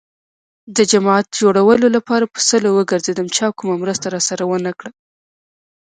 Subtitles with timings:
[0.75, 3.27] د جماعت جوړولو لپاره په سلو وگرځېدم.
[3.37, 4.91] چا کومه مرسته راسره ونه کړه.